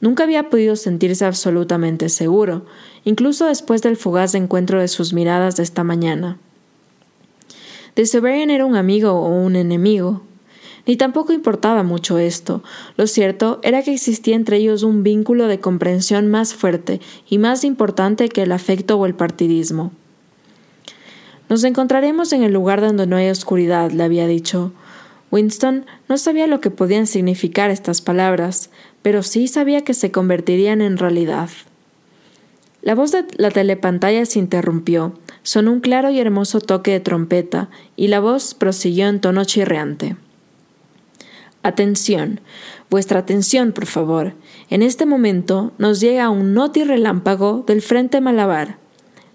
Nunca 0.00 0.24
había 0.24 0.50
podido 0.50 0.76
sentirse 0.76 1.24
absolutamente 1.24 2.08
seguro, 2.08 2.66
incluso 3.04 3.46
después 3.46 3.82
del 3.82 3.96
fugaz 3.96 4.34
encuentro 4.34 4.80
de 4.80 4.88
sus 4.88 5.12
miradas 5.12 5.56
de 5.56 5.62
esta 5.62 5.84
mañana. 5.84 6.38
De 7.94 8.04
Severian 8.04 8.50
era 8.50 8.66
un 8.66 8.76
amigo 8.76 9.12
o 9.12 9.28
un 9.28 9.56
enemigo. 9.56 10.22
Ni 10.86 10.96
tampoco 10.96 11.32
importaba 11.32 11.82
mucho 11.82 12.18
esto. 12.18 12.62
Lo 12.96 13.06
cierto 13.06 13.58
era 13.62 13.82
que 13.82 13.94
existía 13.94 14.36
entre 14.36 14.58
ellos 14.58 14.82
un 14.82 15.02
vínculo 15.02 15.48
de 15.48 15.60
comprensión 15.60 16.28
más 16.28 16.52
fuerte 16.52 17.00
y 17.28 17.38
más 17.38 17.64
importante 17.64 18.28
que 18.28 18.42
el 18.42 18.52
afecto 18.52 18.98
o 18.98 19.06
el 19.06 19.14
partidismo. 19.14 19.92
Nos 21.48 21.62
encontraremos 21.64 22.32
en 22.32 22.42
el 22.42 22.52
lugar 22.52 22.80
donde 22.80 23.06
no 23.06 23.16
hay 23.16 23.30
oscuridad, 23.30 23.90
le 23.92 24.02
había 24.02 24.26
dicho. 24.26 24.72
Winston 25.30 25.86
no 26.08 26.18
sabía 26.18 26.46
lo 26.46 26.60
que 26.60 26.70
podían 26.70 27.06
significar 27.06 27.70
estas 27.70 28.00
palabras, 28.00 28.70
pero 29.02 29.22
sí 29.22 29.48
sabía 29.48 29.82
que 29.82 29.94
se 29.94 30.10
convertirían 30.10 30.80
en 30.80 30.96
realidad. 30.96 31.50
La 32.82 32.94
voz 32.94 33.12
de 33.12 33.24
la 33.36 33.50
telepantalla 33.50 34.24
se 34.26 34.38
interrumpió, 34.38 35.18
sonó 35.42 35.72
un 35.72 35.80
claro 35.80 36.10
y 36.10 36.20
hermoso 36.20 36.60
toque 36.60 36.92
de 36.92 37.00
trompeta, 37.00 37.68
y 37.96 38.08
la 38.08 38.20
voz 38.20 38.54
prosiguió 38.54 39.08
en 39.08 39.20
tono 39.20 39.44
chirreante. 39.44 40.16
Atención, 41.62 42.40
vuestra 42.90 43.18
atención, 43.18 43.72
por 43.72 43.86
favor. 43.86 44.34
En 44.70 44.82
este 44.82 45.04
momento 45.04 45.72
nos 45.78 46.00
llega 46.00 46.30
un 46.30 46.54
noti 46.54 46.84
relámpago 46.84 47.64
del 47.66 47.82
frente 47.82 48.20
Malabar. 48.20 48.78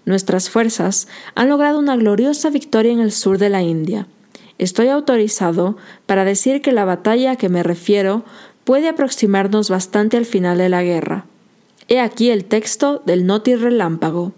Nuestras 0.04 0.50
fuerzas 0.50 1.08
han 1.34 1.48
logrado 1.48 1.78
una 1.78 1.96
gloriosa 1.96 2.50
victoria 2.50 2.92
en 2.92 3.00
el 3.00 3.12
sur 3.12 3.38
de 3.38 3.48
la 3.48 3.62
India. 3.62 4.06
Estoy 4.58 4.88
autorizado 4.88 5.76
para 6.06 6.24
decir 6.24 6.62
que 6.62 6.72
la 6.72 6.84
batalla 6.84 7.32
a 7.32 7.36
que 7.36 7.48
me 7.48 7.62
refiero 7.62 8.24
puede 8.64 8.88
aproximarnos 8.88 9.70
bastante 9.70 10.16
al 10.16 10.26
final 10.26 10.58
de 10.58 10.68
la 10.68 10.82
guerra. 10.82 11.26
He 11.88 12.00
aquí 12.00 12.30
el 12.30 12.44
texto 12.44 13.02
del 13.04 13.26
Noti 13.26 13.54
Relámpago. 13.54 14.32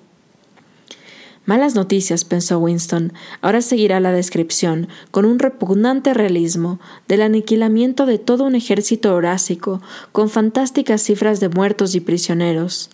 Malas 1.46 1.74
noticias, 1.74 2.24
pensó 2.24 2.58
Winston. 2.58 3.12
Ahora 3.42 3.60
seguirá 3.60 4.00
la 4.00 4.12
descripción, 4.12 4.88
con 5.10 5.26
un 5.26 5.38
repugnante 5.38 6.14
realismo, 6.14 6.80
del 7.06 7.20
aniquilamiento 7.20 8.06
de 8.06 8.18
todo 8.18 8.44
un 8.44 8.54
ejército 8.54 9.14
horásico, 9.14 9.82
con 10.12 10.30
fantásticas 10.30 11.02
cifras 11.02 11.40
de 11.40 11.50
muertos 11.50 11.94
y 11.94 12.00
prisioneros, 12.00 12.88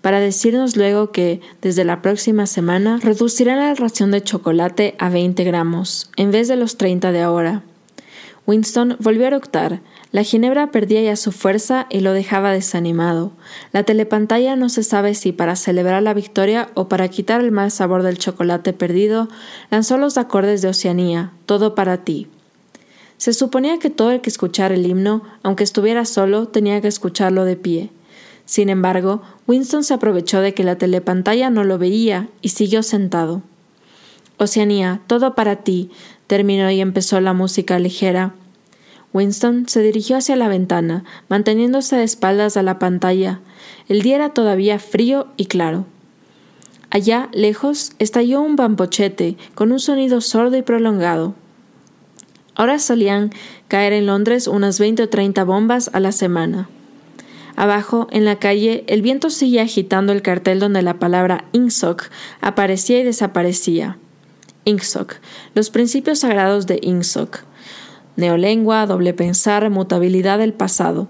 para 0.00 0.20
decirnos 0.20 0.76
luego 0.76 1.10
que, 1.10 1.40
desde 1.62 1.84
la 1.84 2.02
próxima 2.02 2.46
semana, 2.46 2.98
reducirán 3.02 3.58
la 3.58 3.74
ración 3.74 4.10
de 4.10 4.22
chocolate 4.22 4.94
a 4.98 5.08
20 5.08 5.44
gramos, 5.44 6.10
en 6.16 6.30
vez 6.30 6.48
de 6.48 6.56
los 6.56 6.76
30 6.76 7.12
de 7.12 7.22
ahora. 7.22 7.62
Winston 8.46 8.96
volvió 9.00 9.24
a 9.24 9.28
eructar, 9.28 9.80
la 10.12 10.22
ginebra 10.22 10.70
perdía 10.70 11.02
ya 11.02 11.16
su 11.16 11.32
fuerza 11.32 11.86
y 11.90 12.00
lo 12.00 12.12
dejaba 12.12 12.52
desanimado. 12.52 13.32
La 13.72 13.82
telepantalla 13.82 14.54
no 14.54 14.68
se 14.68 14.84
sabe 14.84 15.14
si 15.14 15.32
para 15.32 15.56
celebrar 15.56 16.02
la 16.02 16.14
victoria 16.14 16.70
o 16.74 16.88
para 16.88 17.08
quitar 17.08 17.40
el 17.40 17.50
mal 17.50 17.70
sabor 17.70 18.02
del 18.02 18.16
chocolate 18.16 18.72
perdido, 18.72 19.28
lanzó 19.70 19.98
los 19.98 20.16
acordes 20.16 20.62
de 20.62 20.68
Oceanía, 20.68 21.32
todo 21.44 21.74
para 21.74 22.04
ti. 22.04 22.28
Se 23.18 23.32
suponía 23.32 23.78
que 23.78 23.90
todo 23.90 24.10
el 24.10 24.20
que 24.20 24.30
escuchara 24.30 24.74
el 24.74 24.86
himno, 24.86 25.22
aunque 25.42 25.64
estuviera 25.64 26.04
solo, 26.04 26.48
tenía 26.48 26.80
que 26.80 26.88
escucharlo 26.88 27.44
de 27.44 27.56
pie. 27.56 27.90
Sin 28.46 28.70
embargo, 28.70 29.22
Winston 29.46 29.84
se 29.84 29.92
aprovechó 29.92 30.40
de 30.40 30.54
que 30.54 30.64
la 30.64 30.78
telepantalla 30.78 31.50
no 31.50 31.64
lo 31.64 31.78
veía 31.78 32.28
y 32.40 32.50
siguió 32.50 32.82
sentado. 32.82 33.42
Oceanía, 34.38 35.00
todo 35.06 35.34
para 35.34 35.56
ti, 35.56 35.90
terminó 36.26 36.70
y 36.70 36.80
empezó 36.80 37.20
la 37.20 37.32
música 37.32 37.78
ligera. 37.78 38.34
Winston 39.12 39.68
se 39.68 39.82
dirigió 39.82 40.16
hacia 40.16 40.36
la 40.36 40.48
ventana, 40.48 41.04
manteniéndose 41.28 41.96
de 41.96 42.04
espaldas 42.04 42.56
a 42.56 42.62
la 42.62 42.78
pantalla. 42.78 43.40
El 43.88 44.02
día 44.02 44.16
era 44.16 44.30
todavía 44.30 44.78
frío 44.78 45.26
y 45.36 45.46
claro. 45.46 45.86
Allá, 46.90 47.28
lejos, 47.32 47.92
estalló 47.98 48.40
un 48.42 48.54
bambochete 48.54 49.36
con 49.54 49.72
un 49.72 49.80
sonido 49.80 50.20
sordo 50.20 50.56
y 50.56 50.62
prolongado. 50.62 51.34
Ahora 52.54 52.78
solían 52.78 53.32
caer 53.68 53.92
en 53.92 54.06
Londres 54.06 54.46
unas 54.46 54.78
veinte 54.78 55.02
o 55.02 55.08
treinta 55.08 55.44
bombas 55.44 55.90
a 55.92 56.00
la 56.00 56.12
semana. 56.12 56.68
Abajo, 57.56 58.06
en 58.10 58.24
la 58.24 58.38
calle, 58.38 58.84
el 58.86 59.02
viento 59.02 59.30
seguía 59.30 59.62
agitando 59.62 60.12
el 60.12 60.22
cartel 60.22 60.60
donde 60.60 60.82
la 60.82 60.98
palabra 60.98 61.46
Ingsoc 61.52 62.10
aparecía 62.40 63.00
y 63.00 63.04
desaparecía. 63.04 63.98
Ingsoc, 64.64 65.16
los 65.54 65.70
principios 65.70 66.20
sagrados 66.20 66.66
de 66.66 66.78
Ingsoc 66.82 67.44
neolengua, 68.16 68.86
doble 68.86 69.14
pensar, 69.14 69.68
mutabilidad 69.70 70.38
del 70.38 70.52
pasado. 70.52 71.08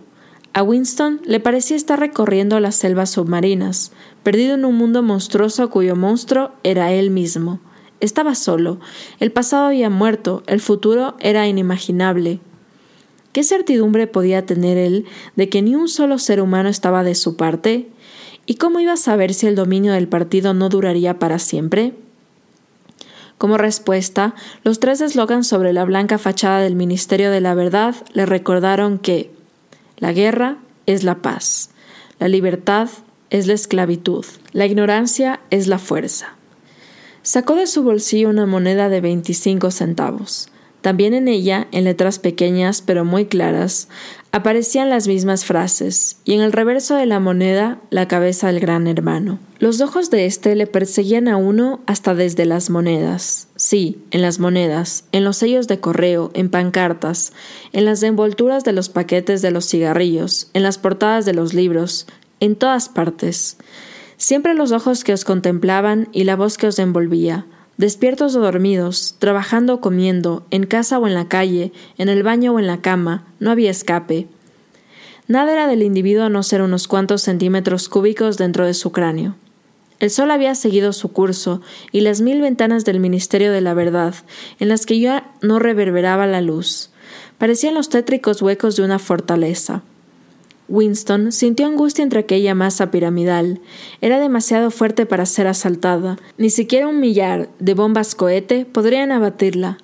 A 0.52 0.62
Winston 0.62 1.20
le 1.24 1.40
parecía 1.40 1.76
estar 1.76 1.98
recorriendo 1.98 2.60
las 2.60 2.76
selvas 2.76 3.10
submarinas, 3.10 3.92
perdido 4.22 4.54
en 4.54 4.64
un 4.64 4.74
mundo 4.76 5.02
monstruoso 5.02 5.70
cuyo 5.70 5.96
monstruo 5.96 6.52
era 6.62 6.92
él 6.92 7.10
mismo. 7.10 7.60
Estaba 8.00 8.34
solo, 8.34 8.78
el 9.20 9.32
pasado 9.32 9.66
había 9.66 9.90
muerto, 9.90 10.42
el 10.46 10.60
futuro 10.60 11.16
era 11.20 11.46
inimaginable. 11.46 12.40
¿Qué 13.36 13.44
certidumbre 13.44 14.06
podía 14.06 14.46
tener 14.46 14.78
él 14.78 15.04
de 15.34 15.50
que 15.50 15.60
ni 15.60 15.74
un 15.74 15.88
solo 15.88 16.18
ser 16.18 16.40
humano 16.40 16.70
estaba 16.70 17.04
de 17.04 17.14
su 17.14 17.36
parte? 17.36 17.86
¿Y 18.46 18.54
cómo 18.54 18.80
iba 18.80 18.94
a 18.94 18.96
saber 18.96 19.34
si 19.34 19.46
el 19.46 19.54
dominio 19.54 19.92
del 19.92 20.08
partido 20.08 20.54
no 20.54 20.70
duraría 20.70 21.18
para 21.18 21.38
siempre? 21.38 21.92
Como 23.36 23.58
respuesta, 23.58 24.34
los 24.64 24.80
tres 24.80 25.02
eslogans 25.02 25.46
sobre 25.46 25.74
la 25.74 25.84
blanca 25.84 26.16
fachada 26.16 26.60
del 26.60 26.76
Ministerio 26.76 27.30
de 27.30 27.42
la 27.42 27.52
Verdad 27.52 27.94
le 28.14 28.24
recordaron 28.24 28.98
que 28.98 29.30
la 29.98 30.14
guerra 30.14 30.56
es 30.86 31.04
la 31.04 31.16
paz, 31.16 31.68
la 32.18 32.28
libertad 32.28 32.88
es 33.28 33.46
la 33.46 33.52
esclavitud, 33.52 34.24
la 34.52 34.64
ignorancia 34.64 35.40
es 35.50 35.66
la 35.66 35.78
fuerza. 35.78 36.36
Sacó 37.20 37.54
de 37.54 37.66
su 37.66 37.82
bolsillo 37.82 38.30
una 38.30 38.46
moneda 38.46 38.88
de 38.88 39.02
veinticinco 39.02 39.70
centavos. 39.70 40.48
También 40.80 41.14
en 41.14 41.28
ella, 41.28 41.66
en 41.72 41.84
letras 41.84 42.18
pequeñas 42.18 42.82
pero 42.82 43.04
muy 43.04 43.26
claras, 43.26 43.88
aparecían 44.36 44.90
las 44.90 45.08
mismas 45.08 45.44
frases, 45.44 46.18
y 46.24 46.34
en 46.34 46.42
el 46.42 46.52
reverso 46.52 46.94
de 46.94 47.06
la 47.06 47.20
moneda 47.20 47.80
la 47.90 48.06
cabeza 48.06 48.48
del 48.48 48.60
gran 48.60 48.86
hermano. 48.86 49.38
Los 49.58 49.80
ojos 49.80 50.10
de 50.10 50.26
éste 50.26 50.54
le 50.54 50.66
perseguían 50.66 51.26
a 51.26 51.38
uno 51.38 51.80
hasta 51.86 52.14
desde 52.14 52.44
las 52.44 52.68
monedas. 52.68 53.48
Sí, 53.56 53.98
en 54.10 54.20
las 54.20 54.38
monedas, 54.38 55.04
en 55.12 55.24
los 55.24 55.38
sellos 55.38 55.68
de 55.68 55.80
correo, 55.80 56.30
en 56.34 56.50
pancartas, 56.50 57.32
en 57.72 57.86
las 57.86 58.02
envolturas 58.02 58.62
de 58.64 58.72
los 58.72 58.90
paquetes 58.90 59.40
de 59.40 59.50
los 59.50 59.66
cigarrillos, 59.66 60.50
en 60.52 60.62
las 60.62 60.76
portadas 60.76 61.24
de 61.24 61.32
los 61.32 61.54
libros, 61.54 62.06
en 62.40 62.56
todas 62.56 62.90
partes. 62.90 63.56
Siempre 64.18 64.54
los 64.54 64.72
ojos 64.72 65.04
que 65.04 65.14
os 65.14 65.24
contemplaban 65.24 66.08
y 66.12 66.24
la 66.24 66.36
voz 66.36 66.58
que 66.58 66.66
os 66.66 66.78
envolvía, 66.78 67.46
despiertos 67.76 68.34
o 68.36 68.40
dormidos, 68.40 69.16
trabajando 69.18 69.74
o 69.74 69.80
comiendo, 69.80 70.46
en 70.50 70.66
casa 70.66 70.98
o 70.98 71.06
en 71.06 71.14
la 71.14 71.28
calle, 71.28 71.72
en 71.98 72.08
el 72.08 72.22
baño 72.22 72.52
o 72.52 72.58
en 72.58 72.66
la 72.66 72.80
cama, 72.80 73.26
no 73.40 73.50
había 73.50 73.70
escape. 73.70 74.28
Nada 75.28 75.52
era 75.52 75.66
del 75.66 75.82
individuo 75.82 76.24
a 76.24 76.28
no 76.28 76.42
ser 76.42 76.62
unos 76.62 76.88
cuantos 76.88 77.22
centímetros 77.22 77.88
cúbicos 77.88 78.38
dentro 78.38 78.64
de 78.64 78.74
su 78.74 78.92
cráneo. 78.92 79.34
El 79.98 80.10
sol 80.10 80.30
había 80.30 80.54
seguido 80.54 80.92
su 80.92 81.12
curso 81.12 81.62
y 81.90 82.02
las 82.02 82.20
mil 82.20 82.40
ventanas 82.40 82.84
del 82.84 83.00
Ministerio 83.00 83.50
de 83.50 83.62
la 83.62 83.74
Verdad, 83.74 84.14
en 84.60 84.68
las 84.68 84.84
que 84.84 85.00
ya 85.00 85.32
no 85.40 85.58
reverberaba 85.58 86.26
la 86.26 86.42
luz, 86.42 86.90
parecían 87.38 87.74
los 87.74 87.88
tétricos 87.88 88.42
huecos 88.42 88.76
de 88.76 88.82
una 88.82 88.98
fortaleza. 88.98 89.82
Winston 90.68 91.32
sintió 91.32 91.66
angustia 91.66 92.02
entre 92.02 92.20
aquella 92.20 92.54
masa 92.54 92.90
piramidal. 92.90 93.60
Era 94.00 94.18
demasiado 94.18 94.70
fuerte 94.70 95.06
para 95.06 95.26
ser 95.26 95.46
asaltada. 95.46 96.18
Ni 96.38 96.50
siquiera 96.50 96.88
un 96.88 97.00
millar 97.00 97.48
de 97.58 97.74
bombas 97.74 98.14
cohete 98.14 98.64
podrían 98.64 99.12
abatirla. 99.12 99.78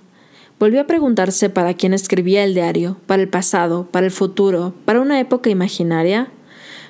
Volvió 0.59 0.81
a 0.81 0.87
preguntarse 0.87 1.51
para 1.51 1.75
quién 1.75 1.93
escribía 1.93 2.45
el 2.45 2.55
diario, 2.55 2.97
para 3.07 3.23
el 3.23 3.29
pasado, 3.29 3.89
para 3.91 4.07
el 4.07 4.12
futuro, 4.12 4.75
para 4.85 5.01
una 5.01 5.19
época 5.19 5.51
imaginaria. 5.51 6.31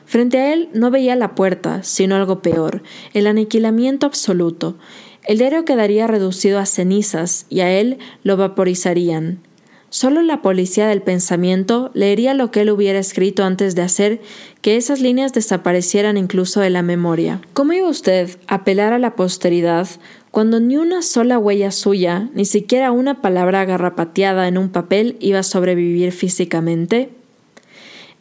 Frente 0.04 0.38
a 0.38 0.52
él 0.52 0.68
no 0.75 0.90
veía 0.90 1.16
la 1.16 1.34
puerta, 1.34 1.82
sino 1.82 2.16
algo 2.16 2.42
peor, 2.42 2.82
el 3.14 3.26
aniquilamiento 3.26 4.06
absoluto. 4.06 4.76
El 5.25 5.38
diario 5.38 5.64
quedaría 5.64 6.06
reducido 6.06 6.58
a 6.58 6.66
cenizas 6.66 7.46
y 7.49 7.61
a 7.61 7.70
él 7.70 7.99
lo 8.25 8.37
vaporizarían. 8.37 9.40
Solo 9.92 10.22
la 10.22 10.40
policía 10.40 10.88
del 10.88 11.02
pensamiento 11.02 11.90
leería 11.92 12.32
lo 12.32 12.50
que 12.50 12.62
él 12.62 12.70
hubiera 12.70 12.99
escrito 12.99 13.44
antes 13.44 13.75
de 13.75 13.82
hacer 13.82 14.22
que 14.62 14.78
esas 14.78 15.02
líneas 15.02 15.34
desaparecieran 15.34 16.16
incluso 16.16 16.61
de 16.61 16.70
la 16.70 16.80
memoria. 16.80 17.42
¿Cómo 17.52 17.75
iba 17.75 17.87
usted 17.87 18.38
a 18.46 18.54
apelar 18.54 18.94
a 18.94 18.99
la 18.99 19.16
posteridad 19.16 19.87
cuando 20.30 20.61
ni 20.61 20.78
una 20.78 21.02
sola 21.02 21.38
huella 21.38 21.70
suya, 21.70 22.30
ni 22.32 22.46
siquiera 22.46 22.90
una 22.90 23.20
palabra 23.20 23.61
agarrapateada 23.61 24.49
en 24.49 24.56
un 24.56 24.70
papel 24.70 25.18
iba 25.20 25.40
a 25.40 25.42
sobrevivir 25.42 26.12
físicamente? 26.12 27.11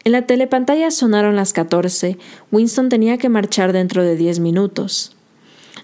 En 0.04 0.12
la 0.12 0.24
telepantalla 0.24 0.92
sonaron 0.92 1.38
las 1.38 1.54
catorce. 1.54 2.18
Winston 2.52 2.90
tenía 2.90 3.18
que 3.18 3.30
marchar 3.30 3.72
dentro 3.72 4.04
de 4.04 4.18
diez 4.18 4.42
minutos. 4.42 5.16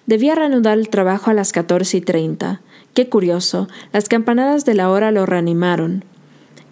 Debía 0.05 0.35
reanudar 0.35 0.77
el 0.77 0.89
trabajo 0.89 1.31
a 1.31 1.33
las 1.33 1.53
catorce 1.53 1.95
y 1.95 2.01
treinta. 2.01 2.59
Qué 2.97 3.09
curioso, 3.09 3.67
las 3.93 4.09
campanadas 4.09 4.65
de 4.65 4.73
la 4.73 4.89
hora 4.89 5.11
lo 5.11 5.27
reanimaron. 5.27 6.03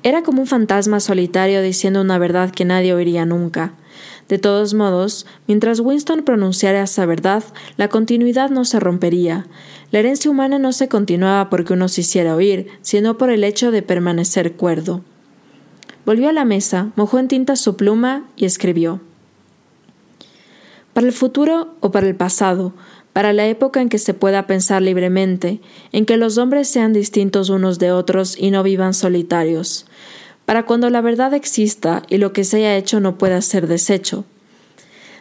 Era 0.02 0.24
como 0.24 0.42
un 0.42 0.48
fantasma 0.48 1.00
solitario 1.00 1.62
diciendo 1.62 2.02
una 2.02 2.18
verdad 2.18 2.50
que 2.50 2.66
nadie 2.66 2.96
oiría 2.96 3.28
nunca. 3.28 3.74
De 4.28 4.40
todos 4.40 4.74
modos, 4.74 5.28
mientras 5.46 5.82
Winston 5.82 6.24
pronunciara 6.24 6.82
esa 6.82 7.06
verdad, 7.06 7.44
la 7.78 7.90
continuidad 7.90 8.50
no 8.50 8.66
se 8.66 8.80
rompería. 8.80 9.46
La 9.92 10.00
herencia 10.00 10.32
humana 10.32 10.58
no 10.58 10.72
se 10.72 10.88
continuaba 10.88 11.52
porque 11.52 11.74
uno 11.74 11.88
se 11.90 12.02
hiciera 12.02 12.36
oír, 12.36 12.70
sino 12.82 13.20
por 13.20 13.30
el 13.30 13.44
hecho 13.44 13.70
de 13.70 13.84
permanecer 13.84 14.54
cuerdo. 14.54 15.04
Volvió 16.08 16.30
a 16.30 16.34
la 16.34 16.44
mesa, 16.44 16.90
mojó 16.96 17.20
en 17.20 17.28
tinta 17.28 17.56
su 17.56 17.78
pluma 17.78 18.26
y 18.36 18.46
escribió. 18.46 19.00
Para 20.96 21.06
el 21.06 21.14
futuro 21.14 21.76
o 21.82 21.92
para 21.92 22.08
el 22.08 22.16
pasado, 22.16 22.74
para 23.16 23.32
la 23.32 23.48
época 23.48 23.80
en 23.80 23.88
que 23.88 23.98
se 23.98 24.14
pueda 24.14 24.46
pensar 24.46 24.82
libremente, 24.82 25.62
en 25.94 26.06
que 26.06 26.18
los 26.18 26.38
hombres 26.38 26.68
sean 26.68 26.92
distintos 26.92 27.50
unos 27.50 27.80
de 27.80 27.94
otros 27.94 28.36
y 28.38 28.52
no 28.52 28.62
vivan 28.62 28.94
solitarios, 28.94 29.86
para 30.46 30.66
cuando 30.66 30.90
la 30.90 31.00
verdad 31.00 31.34
exista 31.34 32.04
y 32.10 32.18
lo 32.18 32.34
que 32.34 32.44
se 32.44 32.58
haya 32.58 32.76
hecho 32.76 33.00
no 33.00 33.18
pueda 33.18 33.42
ser 33.42 33.68
deshecho. 33.68 34.26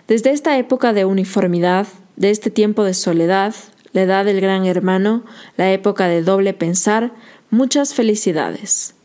Desde 0.09 0.33
esta 0.33 0.59
época 0.59 0.93
de 0.93 1.05
uniformidad, 1.05 1.87
de 2.17 2.31
este 2.31 2.51
tiempo 2.51 2.83
de 2.83 2.95
soledad, 2.95 3.55
la 3.93 4.03
edad 4.03 4.25
del 4.25 4.41
gran 4.41 4.67
hermano, 4.67 5.25
la 5.57 5.71
época 5.71 6.09
de 6.09 6.25
doble 6.25 6.53
pensar, 6.53 7.13
muchas 7.51 7.95
felicidades. 7.95 8.97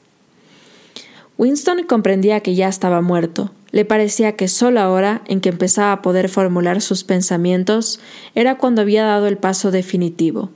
Winston 1.37 1.83
comprendía 1.83 2.39
que 2.39 2.55
ya 2.55 2.67
estaba 2.67 3.01
muerto, 3.01 3.51
le 3.71 3.85
parecía 3.85 4.35
que 4.35 4.47
solo 4.47 4.79
ahora, 4.79 5.21
en 5.27 5.41
que 5.41 5.49
empezaba 5.49 5.91
a 5.91 6.01
poder 6.01 6.29
formular 6.29 6.81
sus 6.81 7.03
pensamientos, 7.03 7.99
era 8.35 8.57
cuando 8.57 8.81
había 8.81 9.03
dado 9.03 9.27
el 9.27 9.37
paso 9.37 9.71
definitivo. 9.71 10.49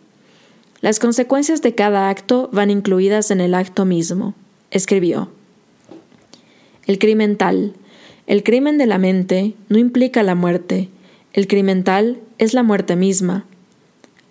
Las 0.81 0.99
consecuencias 0.99 1.61
de 1.61 1.75
cada 1.75 2.09
acto 2.09 2.49
van 2.51 2.69
incluidas 2.69 3.31
en 3.31 3.39
el 3.39 3.53
acto 3.53 3.85
mismo, 3.85 4.33
escribió. 4.71 5.29
El 6.85 6.99
crimen 6.99 7.37
tal, 7.37 7.73
el 8.27 8.43
crimen 8.43 8.77
de 8.77 8.87
la 8.87 8.97
mente, 8.97 9.53
no 9.69 9.77
implica 9.77 10.23
la 10.23 10.35
muerte, 10.35 10.89
el 11.33 11.47
crimen 11.47 11.83
tal 11.83 12.19
es 12.37 12.53
la 12.53 12.63
muerte 12.63 12.95
misma. 12.95 13.45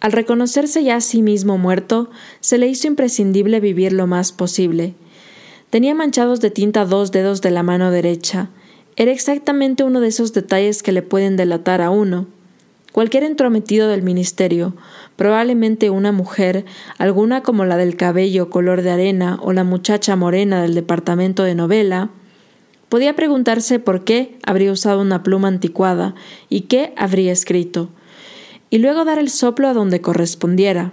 Al 0.01 0.13
reconocerse 0.13 0.83
ya 0.83 0.97
a 0.97 1.01
sí 1.01 1.23
mismo 1.23 1.59
muerto, 1.59 2.11
se 2.41 2.59
le 2.59 2.67
hizo 2.67 2.89
imprescindible 2.89 3.61
vivir 3.61 3.93
lo 3.93 4.07
más 4.07 4.33
posible. 4.33 4.95
Tenía 5.71 5.95
manchados 5.95 6.41
de 6.41 6.51
tinta 6.51 6.85
dos 6.85 7.13
dedos 7.13 7.41
de 7.41 7.51
la 7.51 7.63
mano 7.63 7.91
derecha, 7.91 8.51
era 9.03 9.11
exactamente 9.11 9.83
uno 9.83 9.99
de 10.01 10.07
esos 10.07 10.33
detalles 10.33 10.85
que 10.85 10.93
le 10.93 11.03
pueden 11.03 11.37
delatar 11.37 11.83
a 11.83 11.91
uno. 11.91 12.29
Cualquier 12.93 13.25
entrometido 13.25 13.89
del 13.89 14.03
ministerio, 14.03 14.77
probablemente 15.17 15.91
una 15.91 16.13
mujer, 16.13 16.65
alguna 16.99 17.43
como 17.43 17.65
la 17.65 17.77
del 17.77 17.97
cabello 17.97 18.49
color 18.49 18.83
de 18.83 18.93
arena 18.93 19.41
o 19.43 19.53
la 19.53 19.65
muchacha 19.65 20.15
morena 20.15 20.63
del 20.63 20.77
departamento 20.77 21.43
de 21.43 21.57
novela, 21.57 22.11
podía 22.89 23.17
preguntarse 23.17 23.81
por 23.81 24.05
qué 24.05 24.39
habría 24.47 24.71
usado 24.71 25.01
una 25.01 25.25
pluma 25.25 25.49
anticuada 25.49 26.15
y 26.49 26.63
qué 26.63 26.93
habría 26.97 27.33
escrito, 27.33 27.89
y 28.71 28.79
luego 28.79 29.05
dar 29.05 29.19
el 29.19 29.31
soplo 29.31 29.67
a 29.67 29.75
donde 29.75 30.01
correspondiera. 30.01 30.93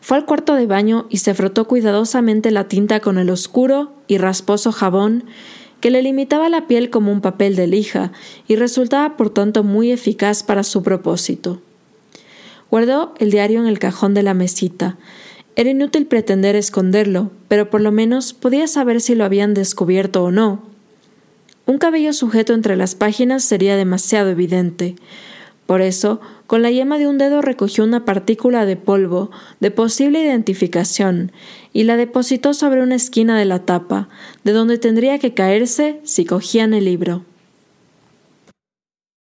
Fue 0.00 0.16
al 0.16 0.24
cuarto 0.24 0.54
de 0.54 0.66
baño 0.66 1.04
y 1.10 1.18
se 1.18 1.34
frotó 1.34 1.68
cuidadosamente 1.68 2.50
la 2.50 2.66
tinta 2.66 3.00
con 3.00 3.18
el 3.18 3.28
oscuro 3.28 3.92
y 4.08 4.16
rasposo 4.16 4.72
jabón 4.72 5.24
que 5.82 5.90
le 5.90 6.00
limitaba 6.00 6.48
la 6.48 6.68
piel 6.68 6.90
como 6.90 7.10
un 7.10 7.20
papel 7.20 7.56
de 7.56 7.66
lija 7.66 8.12
y 8.46 8.54
resultaba 8.54 9.16
por 9.16 9.30
tanto 9.30 9.64
muy 9.64 9.90
eficaz 9.90 10.44
para 10.44 10.62
su 10.62 10.84
propósito. 10.84 11.60
Guardó 12.70 13.14
el 13.18 13.32
diario 13.32 13.58
en 13.58 13.66
el 13.66 13.80
cajón 13.80 14.14
de 14.14 14.22
la 14.22 14.32
mesita. 14.32 14.96
Era 15.56 15.70
inútil 15.70 16.06
pretender 16.06 16.54
esconderlo, 16.54 17.32
pero 17.48 17.68
por 17.68 17.80
lo 17.80 17.90
menos 17.90 18.32
podía 18.32 18.68
saber 18.68 19.00
si 19.00 19.16
lo 19.16 19.24
habían 19.24 19.54
descubierto 19.54 20.22
o 20.22 20.30
no. 20.30 20.62
Un 21.66 21.78
cabello 21.78 22.12
sujeto 22.12 22.54
entre 22.54 22.76
las 22.76 22.94
páginas 22.94 23.42
sería 23.42 23.76
demasiado 23.76 24.30
evidente. 24.30 24.94
Por 25.66 25.80
eso, 25.80 26.20
con 26.46 26.62
la 26.62 26.70
yema 26.70 26.98
de 26.98 27.06
un 27.06 27.18
dedo 27.18 27.40
recogió 27.40 27.84
una 27.84 28.04
partícula 28.04 28.66
de 28.66 28.76
polvo 28.76 29.30
de 29.60 29.70
posible 29.70 30.22
identificación 30.22 31.32
y 31.72 31.84
la 31.84 31.96
depositó 31.96 32.52
sobre 32.52 32.82
una 32.82 32.96
esquina 32.96 33.38
de 33.38 33.44
la 33.44 33.60
tapa, 33.60 34.08
de 34.44 34.52
donde 34.52 34.78
tendría 34.78 35.18
que 35.18 35.34
caerse 35.34 36.00
si 36.04 36.24
cogían 36.24 36.74
el 36.74 36.84
libro. 36.84 37.22